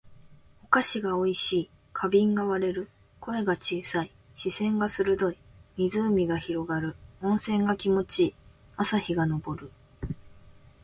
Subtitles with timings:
[0.63, 1.69] お菓子が美味しい。
[1.93, 2.89] 花瓶が割れる。
[3.19, 4.11] 声が小さい。
[4.33, 5.37] 視線が鋭い。
[5.77, 6.95] 湖が広がる。
[7.21, 8.35] 温泉が気持ち良い。
[8.77, 9.69] 朝日が昇る。